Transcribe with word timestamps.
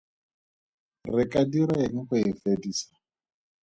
Re 1.15 1.23
ka 1.31 1.41
dira 1.51 1.75
eng 1.85 1.99
go 2.07 2.15
e 2.29 2.31
fedisa? 2.41 2.87